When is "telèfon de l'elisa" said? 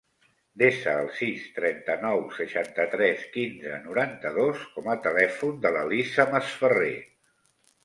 5.07-6.29